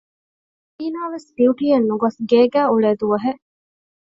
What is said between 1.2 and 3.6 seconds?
ޑިއުޓީއަށް ނުގޮސް ގޭގައި އުޅޭ ދުވަހެއް